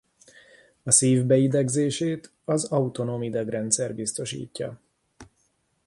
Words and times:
A 0.83 0.91
szív 0.91 1.23
beidegzését 1.23 2.31
az 2.45 2.63
autonóm 2.63 3.23
idegrendszer 3.23 3.95
biztosítja. 3.95 4.79